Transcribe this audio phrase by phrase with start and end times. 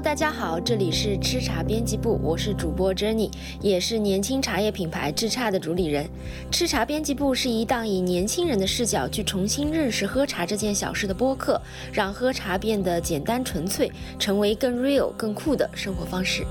[0.00, 6.08] Hello，大家好，这里是吃茶编辑部，我是主播 Jenny，也是年轻茶叶品牌智茶的主理人。
[6.50, 11.60] 吃茶编辑部是一档以年轻人的视角去重新认识喝茶这件小事的播客，
[11.92, 16.46] 让喝茶变得简单纯粹，成为更 real、更酷的生活方式。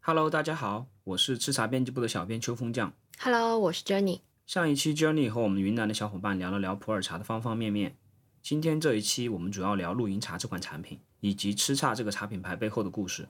[0.00, 2.92] Hello，大家好，我是吃茶编辑部的小编秋风酱。
[3.18, 4.20] Hello，我是 Jenny。
[4.46, 7.96] 上一期 Jenny 和我们云南的小伙伴聊了聊普洱茶的方方面面。
[8.42, 13.28] 今天这一期我们主要聊露营茶这款产品，以及吃茶这个茶品牌背后的故事。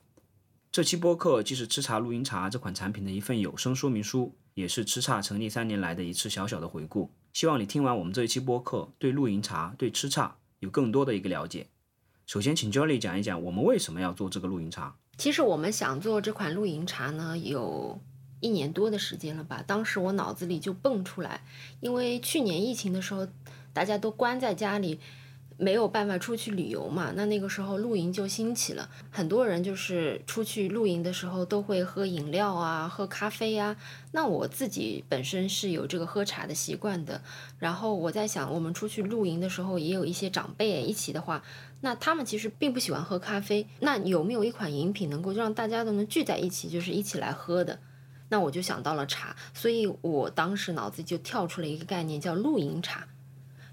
[0.71, 7.11] 这期播客既是吃茶露营茶这款产品的一份有声说明书，也是吃茶成立三年来的一次小小的回顾。
[7.33, 11.67] 希望你听完我们这一期播客，对露营茶、对吃茶有更多的一个了解。
[12.25, 14.95] 首先，请 Jolly 讲一讲我们为什么要做这个露营茶。
[15.17, 17.99] 其实我们想做这款露营茶呢，有
[18.39, 19.61] 一年多的时间了吧。
[19.65, 21.43] 当时我脑子里就蹦出来，
[21.81, 23.27] 因为去年疫情的时候。
[23.73, 24.99] 大家都关在家里，
[25.57, 27.11] 没有办法出去旅游嘛。
[27.15, 33.75] 那那个时候露营就兴起了，很多人就是出去露营的时候都会喝饮料啊，喝咖啡呀。
[34.11, 37.21] 那我自己本身是有这个喝茶的习惯的。
[37.57, 41.43] 然后我在想，我们出去露营的时候也有一些长辈一起的话，
[41.81, 43.67] 那他们其实并不喜欢喝咖啡。
[43.81, 47.79] 那有没有一款饮品能够让大家都能聚在一起，就是一起来喝的？
[48.29, 53.07] 那我就想到了茶，所以我当时脑子就跳出了一个概念，叫露营茶。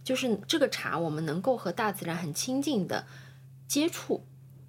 [0.06, 3.04] 就是这个茶，我们能够和大自然很亲近的
[3.66, 4.24] 接触，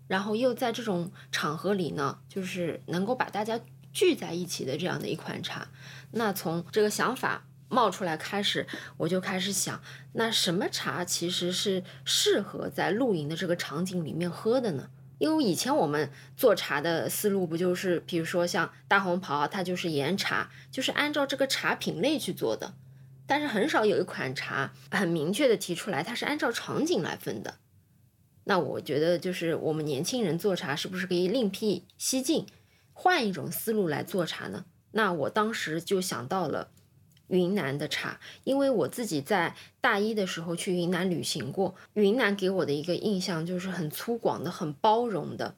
[0.08, 3.60] 然后又在这种场合里呢，就是能够把大家
[3.94, 5.68] 聚在一起的这样的一款茶。
[6.14, 8.66] 那从这个想法冒出来开始，
[8.98, 9.80] 我就开始想，
[10.14, 14.90] 那什么茶其实是适合在露营的这个场景里面喝的呢？
[15.20, 22.74] 因为以前我们做茶的思路不就是，比如说像大红袍，它就是岩茶，就是按照这个茶品类去做的。
[23.28, 27.60] 但是很少有一款茶很明确的提出来，它是按照场景来分的。
[28.46, 32.48] 那我觉得就是我们年轻人做茶是不是可以另辟蹊径，
[32.94, 34.66] 换一种思路来做茶呢？
[34.92, 36.72] 那我当时就想到了
[37.28, 45.58] 云南的茶，因为我自己在大一的时候去云南旅行过，云南给我的一个印象就是很粗犷的、很包容的。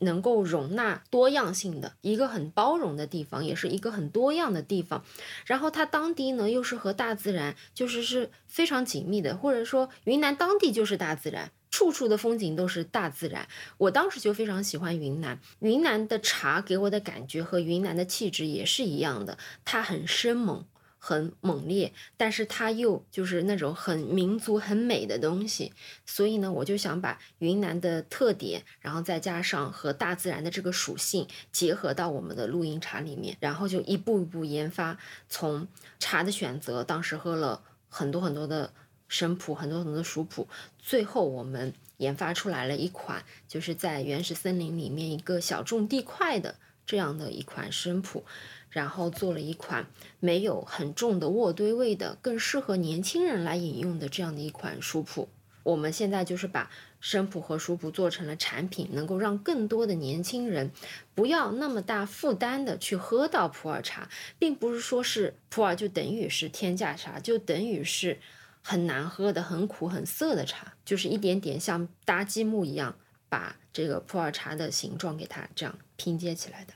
[0.00, 5.04] 能够容纳多样性的一个很包容的地方，也是一个很多样的地方。
[5.44, 13.46] 然后它当地呢，又是和大自然就是是非常紧密的，或者说云南当地就是大自然，处处的风景都是大自然。
[13.78, 20.64] 我当时就非常喜欢云南，云南的茶给我的感觉和云南的气质也是一样的，它很生猛。
[21.06, 25.72] 很猛烈，但是它又就是那种很民族、很美的东西，
[26.04, 34.98] 所以呢，我就想把云南的特点，然后再加上和大自然的这个属性结合到我们的露营茶里面，然后就一步一步研发。
[35.28, 35.68] 从
[36.00, 38.72] 茶的选择，当时喝了很多很多的
[39.06, 40.48] 生普，很多很多的熟普，
[40.80, 48.24] 最后我们研发出来了一款，就是在原始森林里面一个小种地块的这样的一款生普。
[48.70, 49.86] 然后做了一款
[50.20, 55.28] 没有很重的渥堆味的，更适合年轻人来饮用的这样的一款熟普。
[55.62, 60.70] 我们现在就是把生普和熟普做成了产品，能够让更多的年轻人
[61.12, 68.20] 不要那么大负担的去喝到普洱茶，并不是说是普洱就等于是天价茶，就等于是
[68.62, 72.96] 很难喝的、很苦、很涩的茶，就是一点点像搭积木一样，
[73.28, 76.74] 把这个普洱茶的形状给它这样拼接起来的。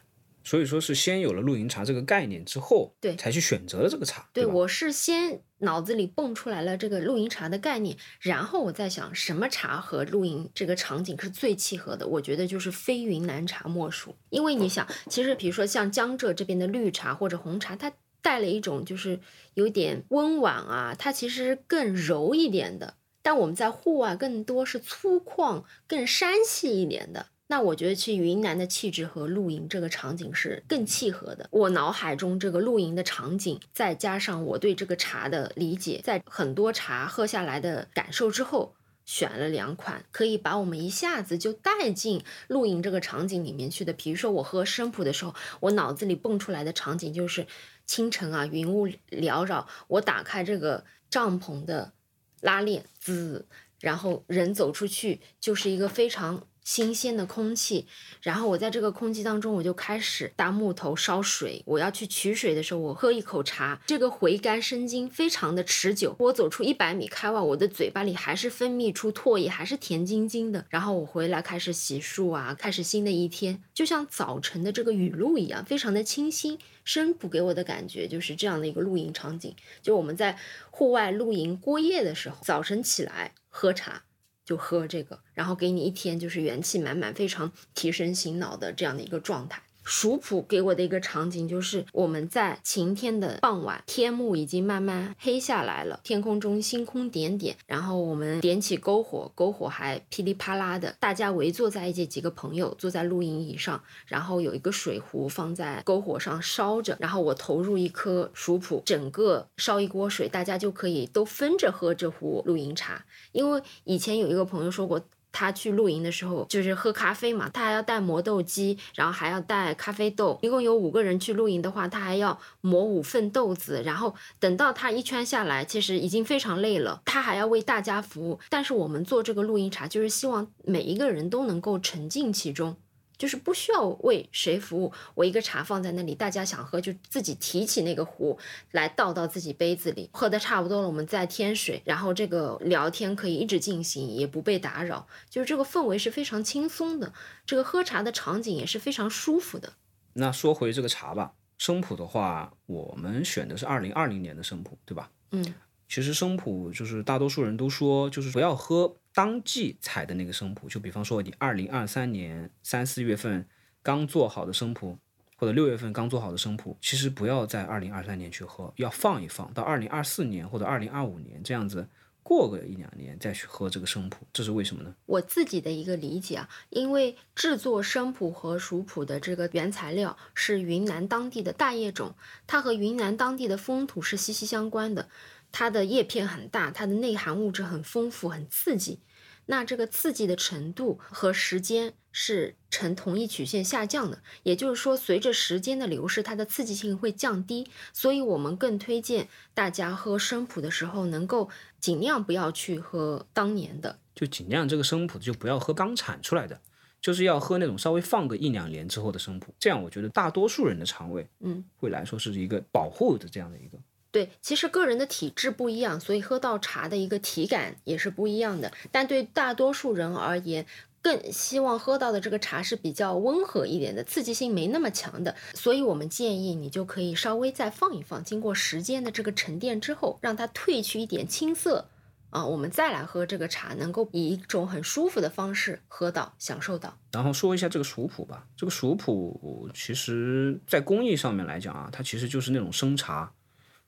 [0.51, 4.29] 所以说是先有了露营茶这个概念之后，对，才去选择了这个茶。
[4.33, 12.05] 对，我是先脑子里蹦出来了这个露营茶的概念，然后我在想什么茶和露营这个场景是最契合的。
[12.05, 19.21] 我觉得就是非云南茶莫属，因为你想，其实比如说像江浙这边的绿茶或者红茶，它带了一种就是
[19.55, 22.95] 有点温婉啊，它其实更柔一点的。
[23.23, 27.27] 但我们在户外更多是粗犷、更山系一点的。
[27.51, 31.49] 那我觉得去云南的气质和露营这个场景是更契合的。
[31.51, 43.93] 我脑海中这个露营的场景，再加上我对这个茶的理解，在很多茶喝下来的感受之后，选了两款可以把我们一下子就带进露营这个场景里面去的。
[43.95, 47.49] 比如说我喝生普的时候，我脑子里蹦出来的场景就是
[47.85, 51.93] 清晨啊，云雾缭绕，我打开这个帐篷的
[52.41, 53.49] 拉链，滋，
[53.81, 56.47] 然后人走出去就是一个非常。
[56.63, 57.87] 新鲜的空气，
[58.23, 61.63] 然后我在这个空气当中，我就开始搭木头烧水。
[61.67, 66.15] 我要去取水的时候，我喝一口茶，这个回甘生津，非常的持久。
[66.19, 70.65] 我走出一百米开外，我的嘴巴里还是分泌出唾液，还是甜津津的。
[70.69, 76.59] 然后我回来开始洗漱啊，开始新的一天，就像早晨的这个雨露一样，非常的清新。
[76.83, 80.37] 生普给我的感觉就是这样的一个露营场景，就我们在
[80.71, 84.03] 户外露营过夜的时候，早晨起来喝茶。
[84.51, 89.63] 就喝这个，然后给你一天就是元气满满、非常提神醒脑的这样的一个状态。
[89.83, 115.01] 蜀普给我的一个场景就是我们在晴天的傍晚，天幕已经慢慢黑下来了，天空中星空点点，然后我们点起篝火，篝火还噼里啪啦的，大家围坐在一起，几个朋友坐在露营椅上，然后有一个水壶放在篝火上烧着，然后我投入一颗蜀普，整个烧一锅水，大家就可以都分着喝这壶露营茶，因为以前有一个朋友说过。
[115.33, 120.39] 他去露营的时候就是喝咖啡嘛，他还要带磨豆机，然后还要带咖啡豆。
[120.43, 123.83] 一共有五个人去露营的话，他还要磨五份豆子。
[123.85, 128.39] 然后等到他一圈下来，其实已经非常累了，他还要为大家服务。
[128.49, 132.77] 但是我们做这个露营茶，就是希望每一个人都能够沉浸其中。
[133.21, 138.39] 就是不需要为谁服务，我一个茶放在那里，大家想喝就自己提起那个壶
[138.71, 147.13] 来倒到自己杯子里，喝的差不多了，我们再添水，然后这个聊天可以一直进行，也不被打扰，就是这个氛围是非常轻松的，
[147.45, 149.75] 这个喝茶的场景也是非常舒服的。
[150.15, 155.11] 那说回这个茶吧，生普的话，我们选的是二零二零年的生普，对吧？
[155.33, 155.55] 嗯，
[155.91, 158.97] 其实生普就是大多数人都说，就是不要喝。
[159.13, 163.47] 当季采的那个生普，就比方说你二零二三年三四月份
[163.83, 164.97] 刚做好的生普，
[165.37, 171.89] 或者六月份刚做好的生普，其实不要在二零二三年去喝，要放一放到二零二四年或者二零二五年这样子，
[172.23, 174.95] 过个一两年再去喝这个生普，这是为什么呢？
[175.07, 182.15] 我自己的一个理解啊，因为制作生普和熟普的这个原材料是云南当地的大叶种，
[182.47, 185.09] 它和云南当地的风土是息息相关的。
[185.53, 189.01] 它的叶片很大，它的内含物质很丰富，很刺激。
[189.47, 197.69] 那这个刺激的程度和时间是呈同一曲线下降的，也就是说，随着时间的流逝，它的刺激性会降低。
[197.93, 201.51] 所以我们更推荐大家喝生普的时候，能够
[201.81, 206.61] 尽量不要去喝当年的，就尽量这个生普就不要喝刚产出来的，
[207.01, 209.53] 就是要喝那种稍微放个一两年之后的生普。
[209.59, 213.77] 这样我觉得大多数人的肠胃，嗯，会来说是一个保护的这样的一个。
[214.13, 218.73] 对，其实个人的体质不一样，所以喝到茶的一个体感也是不一样的。
[218.91, 220.67] 但对大多数人而言，
[221.01, 225.37] 更希望喝到的这个茶是比较温和一点的，刺激性没那么强的。
[225.55, 231.87] 所以我们建议你就可以稍微再放一放，经过时间的这个沉淀之后，让它褪去一点青涩
[232.31, 236.99] 啊，我们再来喝这个茶，能够以一种很舒服的方式喝到、享受到。
[237.13, 243.33] 然后说一下这个熟普吧，这个熟普其实在工艺上面来讲啊，它其实就是那种生茶。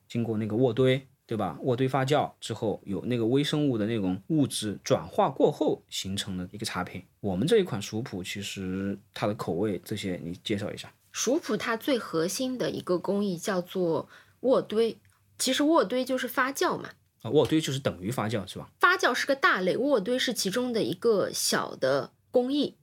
[0.07, 1.57] 经过那个渥堆，对吧？
[1.63, 7.03] 渥堆发酵之后，有那个微生物的那种物质转化过后形成的一个茶品。
[7.19, 10.93] 我们这一款熟普，其实它的口味这些，你介绍一下。
[11.11, 14.09] 熟普它最核心的一个工艺叫做
[14.41, 14.97] 渥堆，
[15.37, 16.89] 其实渥堆就是发酵嘛。
[17.21, 18.69] 啊，渥堆就是等于发酵，是吧？
[18.79, 22.75] 发酵是个大类，渥堆是其中的一个小的工艺。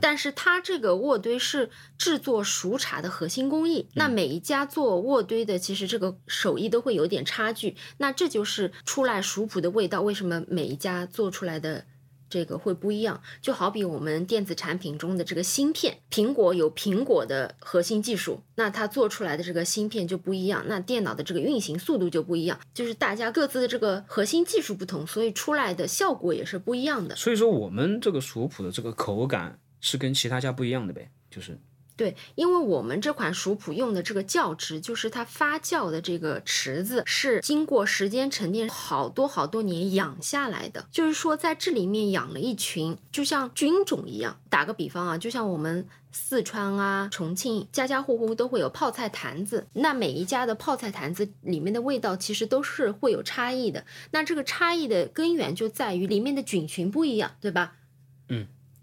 [0.00, 7.76] 但是它这个渥堆是制作熟茶的核心工艺，那每一家做渥堆的，其实这个手艺都会有点差距。
[7.98, 11.84] 那这就是出来熟普的味道，为什么每一家做出来的
[12.30, 13.20] 这个会不一样？
[13.42, 27.14] 就好比我们电子产品中的这个芯片，苹果有苹果的核心技术，那它做出来的这个芯片就不一样，那电脑的这个运行速度就不一样，就是大家各自的这个核心技术不同，所以出来的效果也是不一样的。
[27.14, 29.58] 所以说我们这个熟普的这个口感。
[29.84, 31.58] 是跟其他家不一样的呗，就是
[31.94, 44.40] 对，因为我们这款熟普用的这个窖池，就是它发酵的这个池子是经过时间沉淀好多好多年养下来的，就是说在这里面养了一群，就像菌种一样。
[44.48, 53.84] 打个比方啊，就像我们四川啊、重庆，家家户户都会有泡菜坛子，那每一家的泡菜坛子里面的味道其实都是会有差异的。
[54.10, 57.76] 那这个差异的根源就在于里面的菌群不一样，对吧？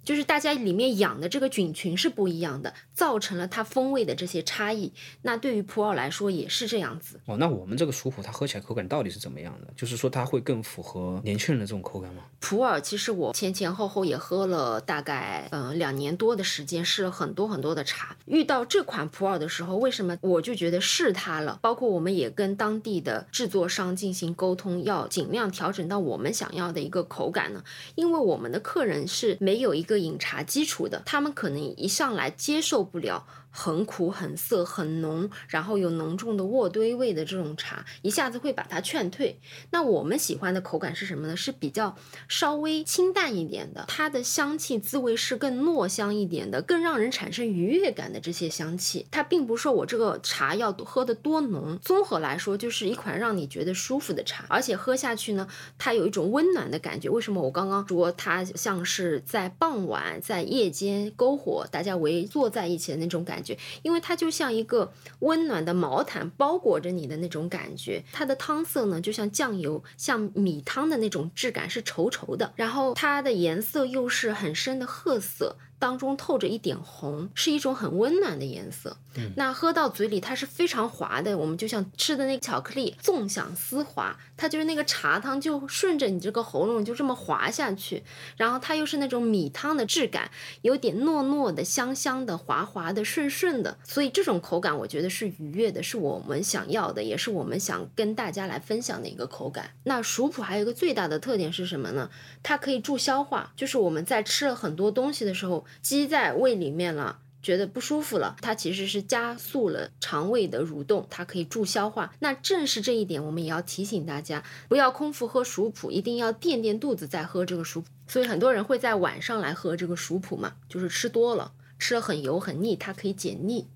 [0.02, 0.12] 嗯。
[0.12, 4.92] 就是大家里面养的这个菌群是不一样的，造成了它风味的这些差异。
[5.22, 7.20] 那对于普洱来说也是这样子。
[7.28, 9.72] 哦，那我们这个熟普它喝起来口感到底是怎么样的？
[9.76, 12.24] 就是说它会更符合年轻人的这种口感吗？
[12.40, 18.18] 普洱其实我前前后后也喝了大概嗯两年多的时间，试了很多很多的茶。
[18.26, 21.60] 遇到这款普洱的时候，为什么我就觉得是它了？
[21.62, 27.64] 包括我们也跟当地的制作商进行沟通，要尽量调整到我们想要的一个口感呢？
[27.94, 29.91] 因为我们的客人是没有一个。
[29.92, 39.38] 个饮茶基础的，他们可能一上来接受不了很苦、很涩、很浓，然后有浓重的渥堆味的这种茶，一下子会把它劝退。
[39.72, 41.36] 那我们喜欢的口感是什么呢？
[41.36, 41.96] 是比较
[42.30, 49.06] 稍微清淡一点的，它的香气滋味是更糯香一点的，更让人产生愉悦感的这些香气。
[49.12, 55.46] 它并不是说我这个茶要喝的多浓，综合来说就是一款让你觉得舒服的茶，而且喝下去呢，
[55.78, 57.10] 它有一种温暖的感觉。
[57.10, 63.41] 为什么我刚刚说它像是在傍晚在夜间篝火，大家围坐在一起的那种感？
[63.82, 68.04] 因为它就像一个温暖的毛毯包裹着你的那种感觉。
[68.12, 72.54] 它的汤色呢，就像酱油，像米汤的那种质感，是稠稠的。
[72.56, 75.58] 然后它的颜色又是很深的褐色。
[75.82, 78.96] 当中透着一点红，是一种很温暖的颜色。
[79.16, 84.16] 嗯，那喝到嘴里它是非常滑的，我们就像吃的那个巧克力，纵享丝滑。
[84.38, 88.04] 它就是那个茶汤就顺着你这个喉咙就这么滑下去，
[88.38, 90.30] 然后它又是那种米汤的质感，
[90.62, 93.78] 有点糯糯的、香香的、滑滑的、顺顺的。
[93.84, 99.72] 所以这种口感我觉得是愉悦的，是我们想要的，也是我们想跟大家来分享的一个口感。
[99.84, 102.10] 那熟普还有一个最大的特点是什么呢？
[102.42, 105.66] 它可以助消化，就是我们在吃了很多东西的时候。
[105.82, 112.14] 积在胃里面了，觉得不舒服了，它其实是加速了肠胃的蠕动，它可以助消化。
[112.20, 117.88] 那正是这一点，我们也要提醒大家，不要空腹喝熟普，一定要垫垫肚子再喝这个熟普。
[118.08, 123.68] 所以很多人会在晚上来喝这个熟普嘛，就是吃多了，吃了很油很腻，它可以解腻，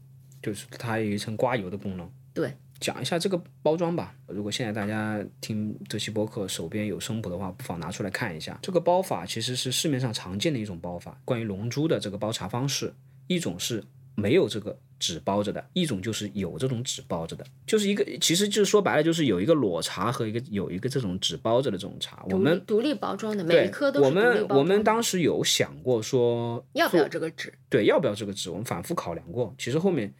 [0.41, 2.11] 就是它有一层刮油的功能。
[2.33, 2.57] 对。
[2.79, 4.13] 讲一下这个包装吧。
[4.27, 8.59] 如果现在大家听这期播客，手边有生普的话，不妨拿出来看一下。
[8.61, 11.19] 这个包法其实是市面上常见的一种包法。
[11.23, 12.93] 关于龙珠的这个包茶方式，
[13.27, 22.25] 一种是没有这个纸包着的，一种就是有这种纸包着的，就是一个，其实就是说白了，就是有一个裸茶和一个有一个这种纸包着的这种茶。
[22.29, 27.53] 我们独立包装的，每一颗都是我们我们当时有想过说要不要这个纸？
[27.69, 28.49] 对，要不要这个纸？
[28.49, 30.13] 我们反复考量过，其实后面。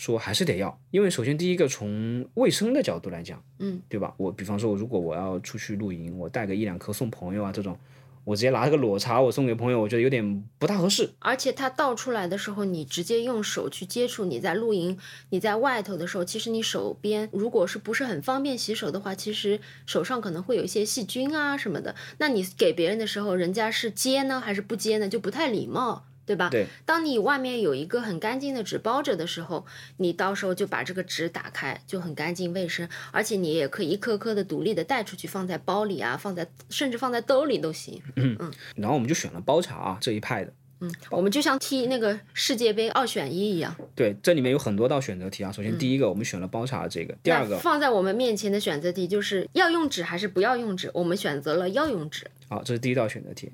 [0.00, 4.14] 说还是得要，因为首先第一个从卫生的角度来讲，嗯，对吧？
[4.16, 7.76] 我比方说，如果我要出去露营，我带个一两颗送朋友啊，这种，
[8.24, 11.10] 我直接拿个裸茶我送给朋友，我觉得有点不大合适。
[11.18, 14.96] 而且它倒出来的时候，你直接用手去接触，你在露营，
[15.28, 21.94] 你在外头的时候，其实你手边如果是不是很方便洗手的话，其实手上可能会有一些细菌啊什么的。
[22.16, 25.10] 那你给别人的时候，人家是接呢还是不接呢？
[25.10, 26.06] 就不太礼貌。
[26.30, 26.48] 对吧？
[26.48, 38.00] 对，当你外面有一个很干净的纸包着的时候，你到时候就把这个纸打开，就很干净卫生，而且你也可以一颗颗的独立的带出去，放在包里啊，放在甚至放在兜里都行。
[38.14, 38.52] 嗯嗯。
[38.76, 40.52] 然后我们就选了包茶啊这一派的。
[40.82, 43.74] 嗯，我们就像踢那个世界杯二选一一样。
[43.96, 45.50] 对，这里面有很多道选择题啊。
[45.50, 52.30] 首先第一个我们选了包茶的这个，第二个放在我们面前的选择题就是要用纸还是不要用纸，我们选择了要用纸。
[52.48, 53.50] 好，这是第一道选择题。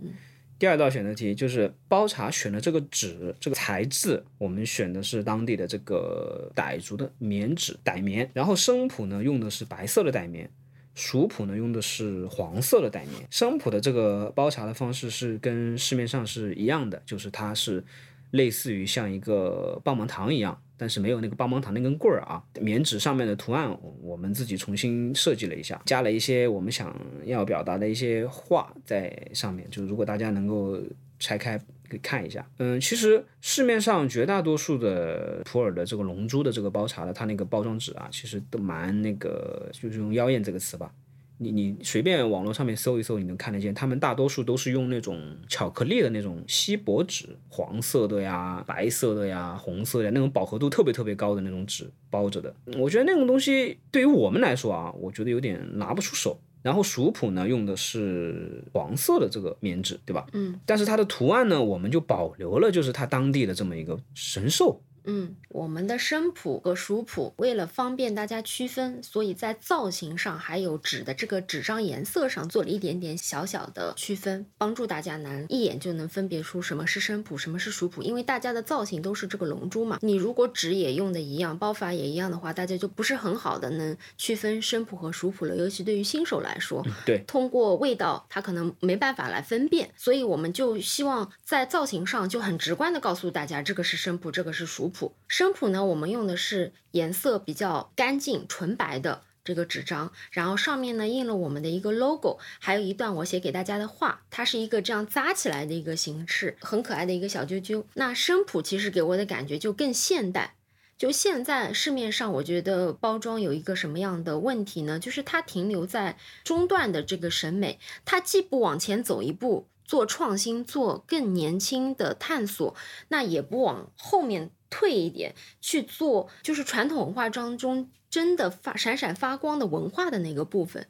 [0.58, 8.30] 第二道选择题就是包茶选的这个纸，这个材质，我们选的是当地的这个傣族的棉纸，傣棉。
[8.32, 10.50] 然后生普呢用的是白色的傣棉，
[10.94, 13.26] 熟普呢用的是黄色的傣棉。
[13.30, 17.84] 生普的这个包茶的方式是跟市面上是一样的，就是它是
[18.30, 20.62] 类似于像一个棒棒糖一样。
[20.76, 29.68] 但是没有那个棒棒糖那根棍儿啊，棉纸上面的图案我们自己重新设计了一下，加了一些我们想要表达的一些话在上面。
[29.70, 30.78] 就如果大家能够
[31.18, 40.92] 拆开可以看一下，嗯，其实市面上绝大多数的普洱的这个龙珠的这个包茶的，它那个包装纸啊，其实都蛮那个，就是用妖艳这个词吧。
[41.38, 52.54] 你你随便网络上面搜一搜，你能看得见，他们大多数都是用那种巧克力的那种锡箔纸，黄色的呀、白色的呀、红色的那种饱和度特别特别高的那种纸包着的。
[52.78, 56.40] 我觉得那种东西对于我们来说啊，我觉得有点拿不出手。
[56.62, 60.26] 然后熟普呢用的是黄色的这个棉纸，对吧？
[60.32, 60.58] 嗯。
[60.66, 64.82] 但是它的图案呢，我们就保留了，就是它当地的这么一个神兽。
[65.06, 78.02] 嗯，我们的生普和熟普为了方便大家区分，所以在造型上还有纸的这个纸张颜色上做了一点点小小的区分，帮助大家能一眼就能分别出什么是生普，什么是熟普。
[78.02, 85.56] 因为大家的造型都是这个龙珠嘛，你如果纸也用的一样，包法也一样的话，大家就不是很好的能区分生普和熟普了。
[85.56, 95.14] 尤其对于新手来说，对，通过味道他可能没办法来分辨，所以我们就希望在造型上就很直观的告诉大家，这个是生普，这个是熟普。
[95.28, 107.84] 生普呢，我们用的是颜色比较干净、纯白的这个纸张，然后上面呢印了我们的一个 logo，还有一段我写给大家的话，它是一个这样扎起来的一个形式，很可爱的一个小啾啾。
[107.92, 110.54] 那生普其实给我的感觉就更现代。
[110.98, 114.98] 就现在市面上，我觉得包装有一个什么样的问题呢？
[114.98, 122.74] 就是它停留在中段的这个审美，它既不往前走一步做创新，做更年轻的探索，
[123.08, 130.86] 那也不往后面退一点去做，就是传统文化当中真的发闪闪发光的文化的那个部分。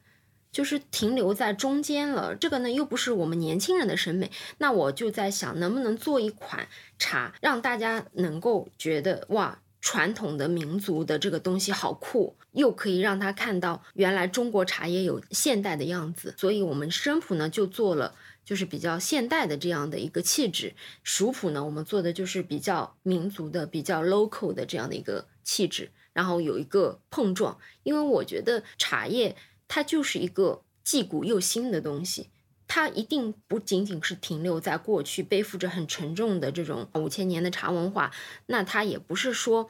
[0.49, 6.67] 就是停留在中间了，这个呢又不是我们年轻人的审美，那我就在想，能不能做一款
[6.97, 16.33] 茶，让大家能够觉得哇，传统的民族的这个东西好酷，又可以让他看到原来中国茶叶有现代的样子。
[16.37, 18.15] 所以，我们生普呢就做了
[18.47, 20.73] 就是比较现代的这样的一个气质，
[21.03, 29.35] 熟普呢我们做的就是比较民族的、比较 local 的这样的一个气质，然后有一个碰撞，因为我觉得茶叶。
[29.69, 32.29] 它就是一个既古又新的东西，
[32.69, 38.13] 它一定不仅仅是停留在过去，背负着很沉重的这种五千年的茶文化。
[38.45, 39.69] 那它也不是说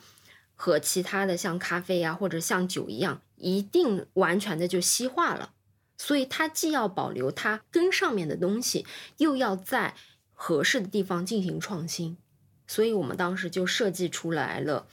[0.54, 5.54] 和其他的像咖啡呀或者像酒一样，一定完全的就西化了。
[5.98, 8.86] 所以它既要保留它根上面的东西，
[9.18, 9.96] 又要在
[10.34, 12.18] 合适的地方进行创新。
[12.68, 14.88] 所以我们当时就设计出来了，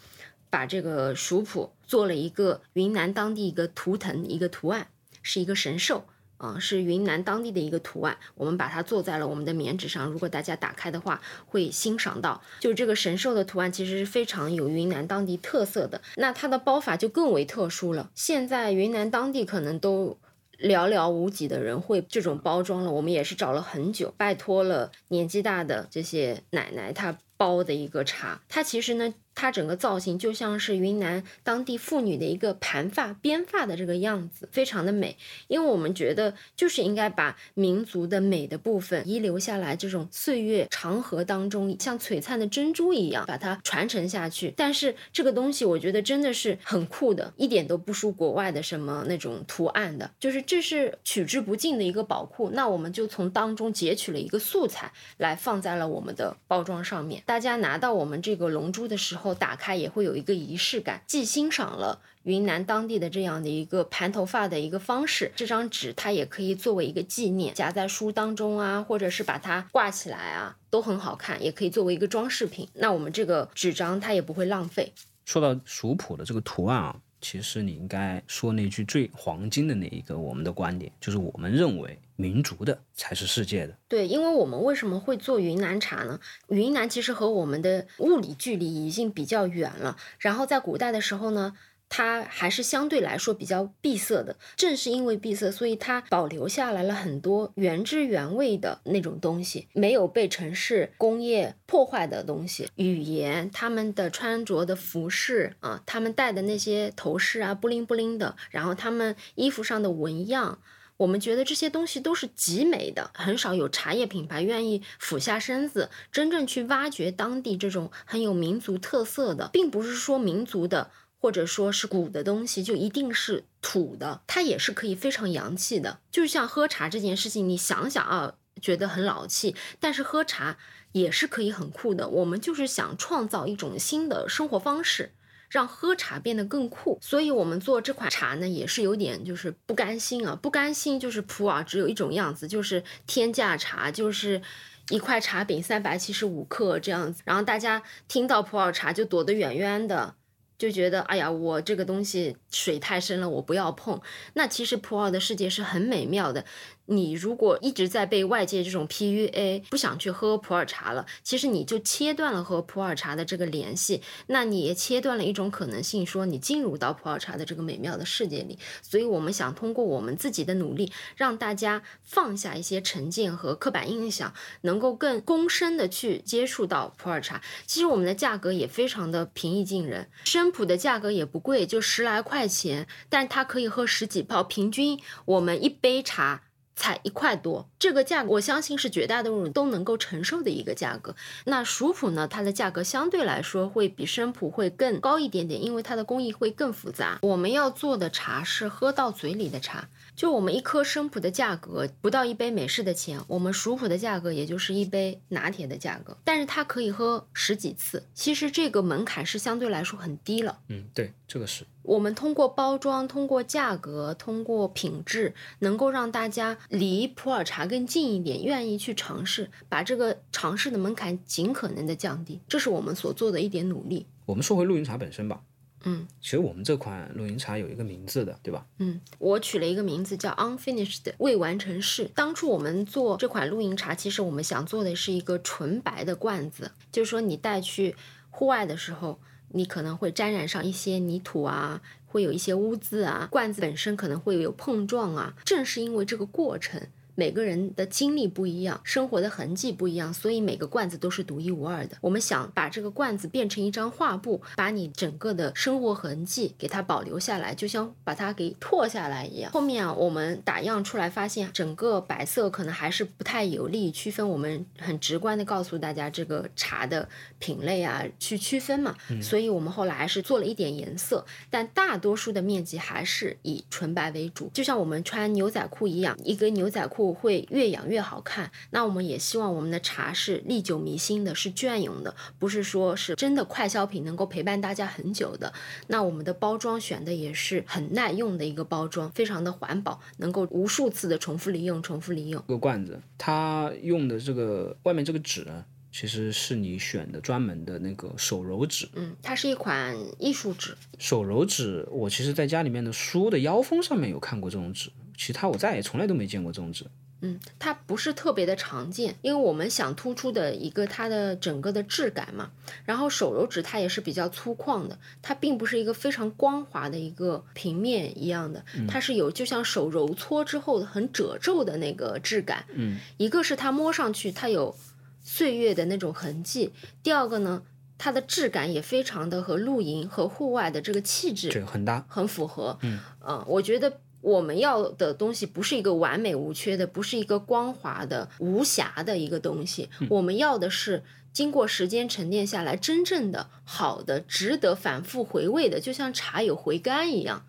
[0.50, 4.88] 把这个熟普做了一个云南当地一个图腾一个图案。
[5.26, 6.04] 是一个神兽
[6.36, 8.18] 啊，是云南当地的一个图案。
[8.34, 10.06] 我们把它做在了我们的棉纸上。
[10.10, 16.02] 如果大家打开的话，会欣赏到，就这个神兽的图案其实是非常有云南当地特色的。
[16.16, 18.10] 那它的包法就更为特殊了。
[18.14, 20.18] 现在云南当地可能都
[20.58, 22.92] 寥寥无几的人会这种包装了。
[22.92, 28.42] 我们也是找了很久，拜托了年纪大的这些奶奶，她包的一个茶。
[28.48, 29.14] 它其实呢。
[29.34, 35.16] 它整个造型就像是云南当地妇女的一个盘发、编发的这个样子，非常的美。
[35.48, 44.54] 因为我们觉得，就是应该把民族的美的部分遗留下来，这种岁月长河当中像璀璨的珍珠一样，把它传承下去。
[44.56, 52.50] 但是这个东西，我觉得真的是很酷的，一点都不输国外的什么那种图案的，就是这是取之不尽的一个宝库。
[52.50, 57.20] 那我们就从当中截取了一个素材来放在了我们的包装上面。
[57.26, 59.23] 大家拿到我们这个龙珠的时候。
[59.24, 72.68] 后打开也会有一个仪式感，既欣赏了云南当地的这样的一个盘头发的一个方式，这张纸它也可以作为一个纪念，夹在书当中啊，或者是把它挂起来啊，都很好看，也可以作为一个装饰品。
[72.74, 74.92] 那我们这个纸张它也不会浪费。
[75.24, 76.96] 说到蜀普的这个图案啊。
[77.24, 83.74] 其实你应该说那句最黄金的那一个，我们的观点就是我们认为民族的才是世界的。
[83.88, 86.20] 对，因为我们为什么会做云南茶呢？
[86.48, 91.56] 云南其实和我们的物理距离已经比较远了，然后在古代的时候呢。
[91.96, 102.68] 它还是相对来说比较闭塞的，正是因为闭塞，所以它保留下来了很多原汁原味的那种东西，没有被城市工业破坏的东西。
[102.74, 110.58] 语言，他们的穿着的服饰啊，他们戴的那些头饰啊，布灵布灵的，然后他们衣服上的纹样，
[110.96, 113.12] 我们觉得这些东西都是极美的。
[113.14, 120.90] 很少有茶叶品牌愿意俯下身子，真正去挖掘当地这种很有民族特色的，并不是说民族的。
[121.24, 126.00] 或者说是古的东西，就一定是土的，它也是可以非常洋气的。
[126.10, 130.58] 就像喝茶这件事情，你想想啊，觉得很老气，但是喝茶
[130.92, 132.10] 也是可以很酷的。
[132.10, 135.12] 我们就是想创造一种新的生活方式，
[135.48, 136.98] 让喝茶变得更酷。
[137.00, 144.42] 所以，我们做这款茶呢，也是有点就是不甘心啊，不甘心就是普洱只有一种样子，就是天价茶，就是
[144.90, 150.16] 一块茶饼三百七十五克这样子，然后大家听到普洱茶就躲得远远的。
[150.56, 154.00] 就觉得哎呀，我这个东西水太深了，我不要碰。
[154.34, 156.44] 那其实普洱的世界是很美妙的。
[156.86, 168.58] 你如果一直在被外界这种 PUA，不想去喝普洱茶了，其实你就切断了和普洱茶的这个联系，那你也切断了一种可能性，说你进入到普洱茶的这个美妙的世界里。
[168.82, 177.40] 所以我们想通过我们自己的努力，让大家放下一些成见和刻板印象，能够更躬身的去接触到普洱茶。
[177.66, 186.42] 其实我们的价格也非常的平易近人，生普的价格也不贵，就十来块钱，但它可以喝十几泡，平均我们一杯茶。
[186.76, 191.14] 才一块多，这个价格我相信是绝大多数人都能够承受的一个价格。
[191.44, 197.18] 那熟普呢，它的价格相对来说会比生普会更高一点点，因为它的工艺会更复杂。
[197.22, 199.88] 我们要做的茶是喝到嘴里的茶。
[200.16, 208.04] 就我们一颗生普的价格不到一杯美式的钱，我们熟普的价格也就是一杯拿铁的价格，但是它可以喝十几次。
[208.14, 210.60] 其实这个门槛是相对来说很低了。
[210.68, 211.64] 嗯，对，这个是。
[211.82, 224.06] 我们通过包装、通过价格、通过品质，能够让大家离普洱茶更近一点，愿意去尝试，把这个尝试的门槛尽可能的降低，这是我们所做的一点努力。
[224.24, 225.42] 我们说回露营茶本身吧。
[225.84, 228.66] 嗯，其实我们这款露营茶有一个名字的，对吧？
[228.78, 232.10] 嗯，我取了一个名字叫 Unfinished 未完成式。
[232.14, 237.94] 当初我们做这款露营茶，其实我们想做的是一个纯白的罐子，就是说你带去
[238.30, 239.20] 户外的时候，
[239.50, 245.34] 你可能会沾染上一些泥土啊，会有一些污渍啊，罐子本身可能会有碰撞啊。
[245.44, 246.80] 正是因为这个过程。
[247.14, 251.96] 每个人的经历不一样，生活的痕迹不一样，所以每个罐子都是独一无二的。
[252.00, 259.52] 我们想把这个罐子变成一张画布，把你整个的生活痕迹给它保留下来，就像把它给拓下来一样。
[259.52, 264.28] 后面啊，我们打样出来发现，整个白色可能还是不太有利于区分。
[264.28, 268.96] 我们很直观的告诉大家这个茶的品类啊，去区分嘛。
[269.22, 274.50] 所以我们后来还是做了一点颜色，但大多数的面积还是以纯白为主。
[274.52, 277.03] 就像我们穿牛仔裤一样，一个牛仔裤。
[277.12, 278.50] 会越养越好看。
[278.70, 285.52] 那我们也希望我们的茶是历久弥新的，是隽永的，不是说是真的快消品，能够陪伴大家很久的。
[285.88, 292.42] 那我们的包装选的也是很耐用的一个包装，非常的环保，能够无数次的重复利用，重复利用。
[292.48, 295.46] 这个罐子，它用的这个外面这个纸，
[295.92, 298.88] 其实是你选的专门的那个手揉纸。
[298.94, 300.76] 嗯，它是一款艺术纸。
[300.98, 306.84] 手揉纸，我其实在家里面的书的腰封上面有看过这种纸，其他我再也从来都没见过这种纸。
[307.20, 312.50] 嗯，它不是特别的常见，因为我们想突出的一个它的整个的质感嘛。
[312.84, 322.66] 然后手揉纸它也是比较粗犷的，它并不是一个非常光滑的一个平面一样的，它是有就像手揉搓之后很褶皱的那个质感。
[322.74, 324.76] 嗯，一个是它摸上去它有
[325.22, 326.72] 岁月的那种痕迹，
[327.02, 327.62] 第二个呢，
[327.96, 332.78] 它的质感也非常的和露营和户外的这个气质对很搭，很符合。
[332.82, 334.00] 嗯，呃，我觉得。
[334.24, 339.90] 我们要的东西不是一个完美无缺的，不是一个光滑的、无瑕的一个东西。
[340.08, 347.44] 我们要的是经过时间沉淀下来，真正的好的、值得反复回味的，就像茶有回甘一样。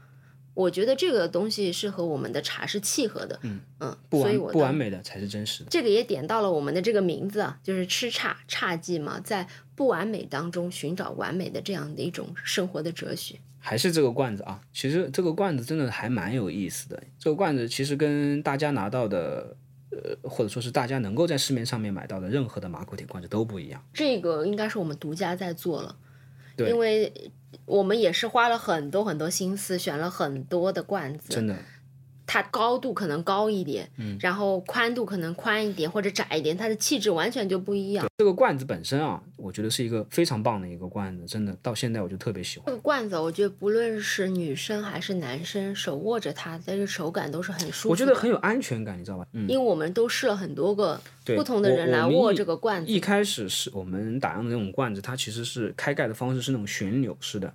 [0.54, 3.40] 我觉得这个东西是和我们的茶是契合的。
[3.44, 5.70] 嗯嗯，不完不完美的才是真实的。
[5.70, 13.40] 这个也点到了我们的这个名字啊，就是吃差差记嘛，在不完美当中寻找完美的这样的一种生活的哲学。
[13.68, 17.02] 还是这个罐子啊，其实这个罐子真的还蛮有意思的。
[17.18, 19.58] 这个罐子其实跟大家拿到的，
[19.90, 23.84] 呃，或者说是大家能够在市面上面买到的任何的马口铁罐子都不一样。
[23.92, 25.98] 这个应该是我们独家在做了，
[26.56, 27.12] 对，因为
[27.66, 31.58] 我们也是花了很多很多心思，选了很多的罐子，真的。
[32.28, 38.06] 它高度可能高一点，嗯，然后宽度可能宽一点或者窄一点，它的气质完全就不一样。
[38.18, 42.66] 这个罐子本身啊，我觉得是一个非常棒的一个罐子，真的到现在我就特别喜欢。
[42.66, 47.90] 这个罐子，我觉得不论是女生还是男生，手握着它，这个手感都是很舒服。
[47.90, 49.28] 我觉得很有安全感，你知道吧？
[49.34, 51.00] 嗯，因为我们都试了很多个
[51.36, 52.92] 不同的人来握这个罐子。
[52.92, 57.54] 一开始是我们打样的那种罐子，它其实是开盖的方式是那种旋钮式的，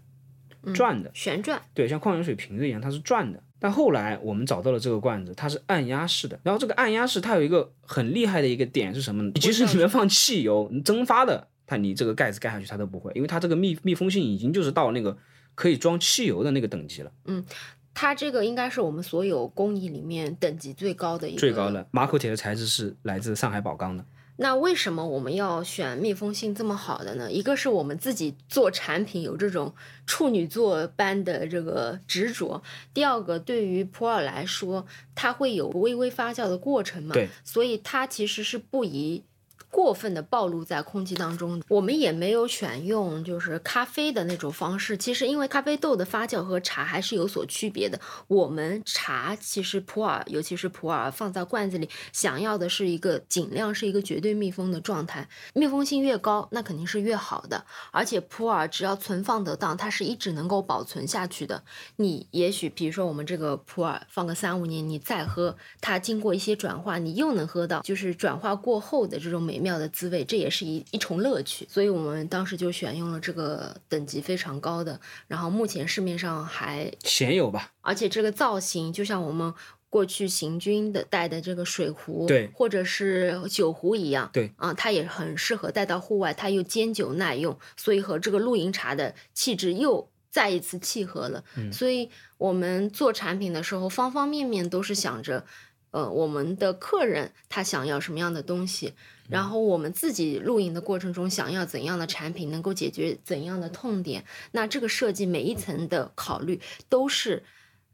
[0.72, 1.60] 转的，旋转。
[1.74, 3.42] 对，像矿泉水瓶子一样，它是转的。
[3.60, 6.40] 但后来我们找到了这个罐子，它是按压式的。
[6.42, 9.30] 然后这个按压式它有一个很厉害的一个点是什么呢？
[9.34, 15.16] 即使里面放汽油你蒸发的，它你这个盖子盖下去它都不会，因为它这个密密封性已经就是到那个
[15.54, 17.12] 可以装汽油的那个等级了。
[17.26, 17.44] 嗯，
[17.92, 21.38] 它这个应该是我们所有工艺里面等级最高的一个。
[21.38, 24.04] 最高的马口铁的材质是来自上海宝钢的。
[24.42, 27.30] 那为什么我们要选密封性这么好的呢？
[27.30, 29.74] 一个是我们自己做产品有这种
[30.06, 32.62] 处女座般的这个执着，
[32.94, 39.24] 第二个对于普洱来说，它会有微微发酵的过程嘛，对，所以它其实是不宜。
[39.70, 44.96] 过分的暴露在空气当中，我们也没有选用就是咖啡的那种方式。
[44.96, 47.98] 其实因为咖啡豆的发酵和茶还是有所区别的。
[48.26, 55.28] 我们茶其实普洱，尤其是普洱放在罐子里，想要的是一个尽量是一个绝对密封的状态。
[55.54, 57.64] 密封性越高，那肯定是越好的。
[57.92, 61.62] 而且普洱只要存放得当，它是一直能够保存下去的。
[61.96, 69.59] 你也许比如说我们这个普洱放个三五年，你再喝，它经过一些转化，你又能喝到就是转化过后的这种美。
[69.60, 79.52] 妙的滋味，这也是一一重乐趣，所以我们当时就选用了这个等级非常高的，然后目前市面上还鲜有吧，而且这个造型就像我们
[79.88, 91.44] 过去行军的带的这个水壶，对，或者是酒壶一样，对，啊，它也很适合带到户外，它又经久耐用，所以和这个露营茶的气质又再一次契合了。
[91.56, 95.44] 嗯，所以我们做产品的时候，方方面面都是想着。
[95.92, 98.94] 呃，我们的客人他想要什么样的东西，
[99.30, 107.42] 然后我们自己露营的过程中想要怎样的产品，能够解决怎样的痛点，那这个设计每一层的考虑都是。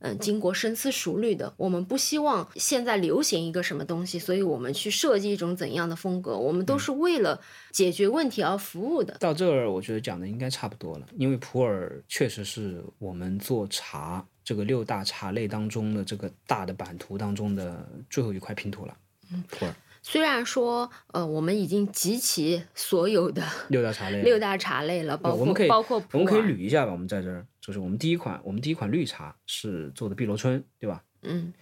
[0.00, 1.54] 嗯经过深思熟虑的。
[1.56, 6.36] 我们不希望现在流行一个什么东西，所以我们去设计一种怎样的风格。
[6.36, 7.40] 我们都是为了
[7.72, 9.16] 解决问题而服务的。
[9.18, 18.94] 到这儿，我觉得讲的应该差不多了，因为普洱确实是我们做茶这个六大茶类当中的这个大的版图当中的最后一块拼图了。
[19.32, 19.74] 嗯，普洱
[20.08, 26.92] 虽然说，呃，我们已经集齐所有的 六大茶类，六大茶类了，包括我们可以包括我们可以捋一下吧。
[26.92, 31.02] 我们在这儿就是我们第一款，我们第一款绿茶是做的碧螺春，对吧？
[31.22, 31.52] 嗯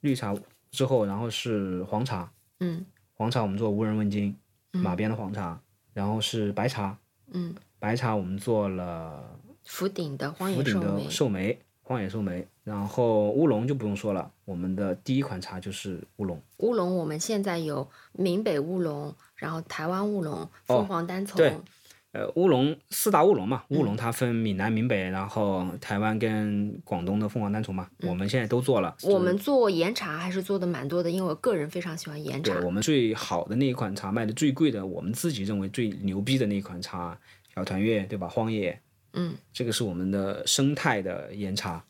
[0.00, 0.34] 绿茶
[0.70, 4.34] 之后，然后是黄茶，嗯黄茶我们做无人问津，
[4.70, 5.60] 马鞭的黄茶，
[5.92, 6.96] 然后是白茶，
[7.30, 16.42] 嗯，白茶我们做了福鼎的荒福鼎的野寿眉，寿眉，荒野寿眉，然后乌龙就不用说了，我们的第一款茶就是乌龙。
[16.58, 21.56] 乌龙我们现在有闽北乌龙，然后台湾乌龙、凤凰单丛，对
[22.10, 28.96] 呃，乌龙四大乌龙嘛，乌龙它分闽南、闽北，然后台湾跟广东的凤凰单丛嘛，我们现在都做了。
[29.04, 32.64] 我们做岩茶还是做的蛮多的，因为我个人非常喜欢岩茶对。
[32.64, 37.16] 我们最好的那一款茶，卖的最贵的，我们自己认为最牛逼的那一款茶，
[37.54, 38.26] 小团月对吧？
[38.26, 38.80] 荒野，
[39.16, 41.84] 嗯，这个是我们的生态的岩茶。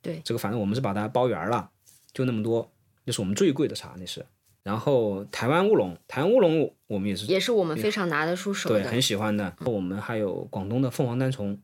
[0.00, 0.22] 对。
[0.24, 1.70] 这个反正我们是把它包圆了，
[2.12, 2.72] 就那么多，
[3.04, 4.24] 那是我们最贵的茶，那是。
[4.62, 9.54] 然后台湾乌龙，台湾乌龙我们也是也是我们非常拿得出手对的很喜欢的。
[9.64, 11.58] 我们还有广东的凤凰单丛、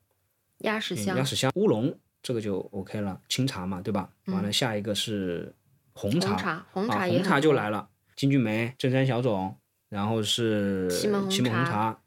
[0.58, 1.16] 鸭屎香。
[1.16, 4.08] 鸭，屎香、乌龙，这个就 OK 了，清茶嘛，对吧？
[4.26, 5.54] 完了，下一个是
[5.92, 6.30] 红茶，
[6.72, 9.54] 红茶红啊，茶就来了，金骏眉、正山小种，
[9.90, 11.30] 然后是祁门红
[11.66, 12.00] 茶，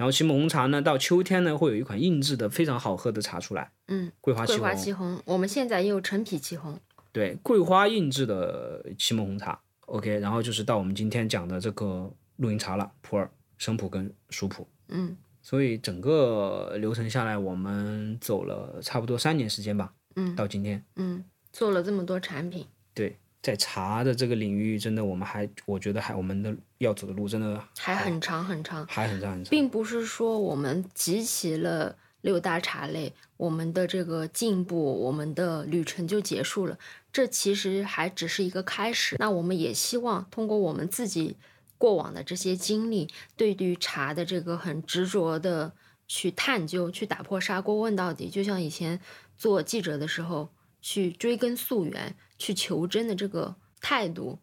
[0.00, 6.80] 然后祁门红茶呢，到秋天呢会有一款印制的非常好喝的茶出来，嗯，桂花祁桂花红，祁红，我们现在也有陈皮祁红，
[7.12, 20.82] 对，桂花印制的祁门红茶，OK，然后就是到我们今天讲的这个露营茶了，普洱、生普跟熟普，嗯所以整个流程下来，我们走了差不多三年时间吧，嗯到今天。
[20.96, 28.86] 嗯，做了这么多产品，对，在茶的这个领域，真的我们还，我觉得还我们的要走的路真的还很长很长。
[28.86, 29.50] 还很长很长。
[29.50, 36.78] 并不是说我们集齐了六大茶类，我们的这个进步，我们的旅程就结束了。
[37.12, 39.16] 这其实还只是一个开始。
[39.18, 41.36] 那我们也希望通过我们自己
[41.78, 45.72] 过往的这些经历，对于茶的这个很执着的
[46.06, 48.28] 去探究，去打破砂锅问到底。
[48.28, 49.00] 就像以前
[49.36, 50.50] 做记者的时候，
[50.82, 54.40] 去追根溯源、去求真的这个态度。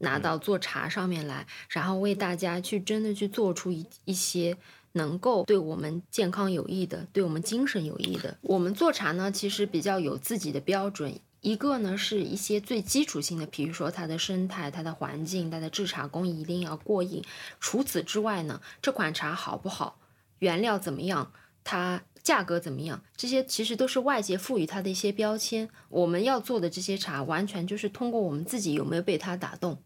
[0.00, 4.56] 拿到做茶上面来，然后为大家去真的去做出一一些
[4.92, 8.38] 能够对我们健康有益的，对我们精神有益的。
[8.42, 11.18] 我们做茶呢，其实比较有自己的标准。
[11.40, 17.24] 一个呢是一些最基础性的，比如说它的生态、它的环境、它的制茶工艺一定要过硬。
[17.58, 19.98] 除此之外呢，这款茶好不好，
[20.38, 21.32] 原料怎么样，
[21.64, 25.68] 它价格怎么样，这些其实都是外界赋予它的一些标签。
[25.88, 29.82] 我们要做的这些茶，完全就是通过我们自己有没有被它打动。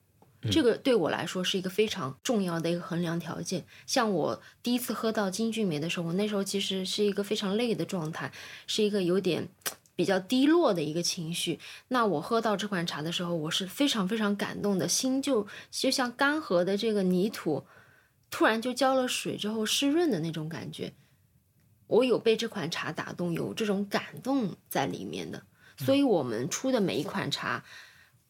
[0.50, 3.64] 这个对我来说是一个非常重要的一个衡量条件。
[3.86, 8.32] 像我第一次喝到金骏眉的时候，我那时候其实是一个非常累的状态，
[8.66, 9.48] 是一个有点
[9.94, 11.60] 比较低落的一个情绪。
[11.88, 17.64] 那我喝到这款茶的时候，我是非常非常感动的，心就就像干涸的这个泥土，
[18.28, 20.92] 突然就浇了水之后湿润的那种感觉。
[21.86, 25.42] 我有被这款茶打动，有这种感动在里面的。
[25.76, 27.64] 所以我们出的每一款茶。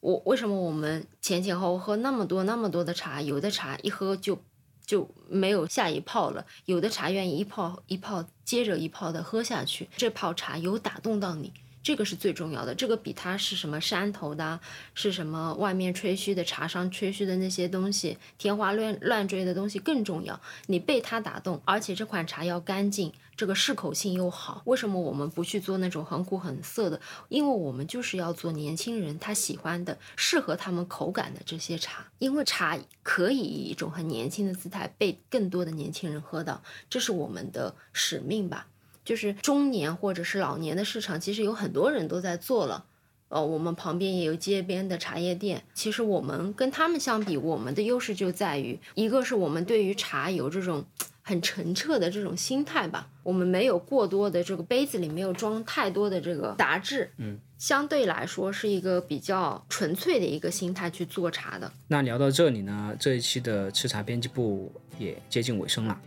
[0.00, 4.36] 我为什么我们前前后后喝那么多那么多的茶，有的茶一喝就
[4.84, 11.52] 就没有下一泡了，有的茶愿意一泡一泡接着一泡的喝下去，这泡茶有打动到你，
[11.84, 12.74] 这个是最重要的。
[12.74, 14.58] 这个比它是什么山头的，
[14.92, 20.40] 是什么外面吹嘘的茶商吹嘘的那些东西，天花乱乱坠的东西更重要。
[20.66, 24.62] 你被它打动，而且这款茶要干净，这个适口性又好。
[24.66, 27.00] 为什么我们不去做那种很苦很涩的？
[27.28, 32.06] 因为我们就是要做年轻人他喜欢的、适合他们口感的这些茶。
[32.18, 38.68] 因为茶可以以一种很年轻的姿态被更多的年轻人喝到，这是我们的使命吧。
[39.04, 42.84] 就是中年或者是老年的市场，其实有很多人都在做了。
[43.32, 45.62] 呃，我们旁边也有街边的茶叶店。
[45.72, 50.84] 其实我们跟他们相比，我们的优势就在于，一个是我们对于茶有这种
[51.22, 61.72] 很澄澈的这种心态吧，我们没有过多的这个杯子里没有装太多的这个杂质，嗯，相对来说是一个比较纯粹的一个心态去做茶的。
[61.88, 65.98] 那聊到这里呢，这一期的吃茶编辑部也接近尾声了。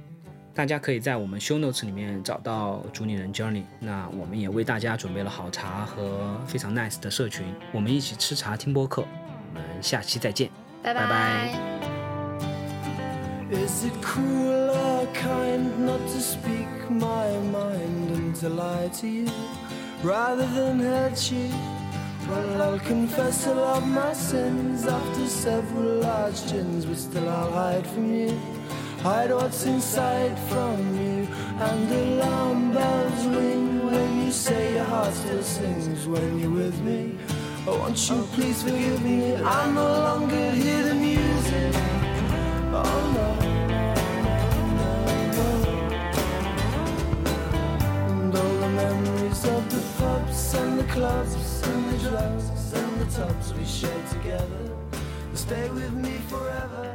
[0.55, 3.63] 大家可以在我们 show notes 里面找到主理人 Journey。
[3.77, 9.01] 那我们也为大家准备了好茶和非常 nice 的社群，我们一起吃茶听播客。
[9.01, 10.49] 我们下期再见。
[10.81, 11.59] 拜拜拜
[13.51, 19.27] Is it cruel or kind not to speak my mind and to lie to you
[20.03, 21.51] rather than hurt you?
[22.29, 28.15] Well, I'll confess of my sins after several large gins, but still I'll hide from
[28.15, 28.39] you.
[29.05, 31.27] Hide what's inside from you,
[31.59, 36.79] and the alarm bells ring when you say your heart still sings when you're with
[36.81, 37.15] me.
[37.67, 39.35] Oh, won't you please forgive me?
[39.35, 41.75] I no longer hear the music.
[42.73, 43.27] Oh no.
[48.09, 53.05] And all the memories of the pubs and the clubs and the drugs and the
[53.11, 54.63] tubs we shared together
[55.35, 56.94] stay with me forever.